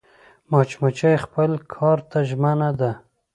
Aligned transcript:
مچمچۍ 0.51 1.15
خپل 1.25 1.51
کار 1.73 1.99
ته 2.09 2.19
ژمنه 2.29 2.69
ده 2.79 2.91